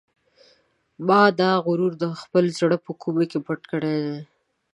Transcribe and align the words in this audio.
ما 1.07 1.21
دا 1.39 1.51
غرور 1.65 1.93
د 1.99 2.05
خپل 2.21 2.45
زړه 2.59 2.77
په 2.85 2.91
کومې 3.01 3.25
کې 3.31 3.39
پټ 3.45 3.61
کړی 3.71 3.95
دی. 4.05 4.17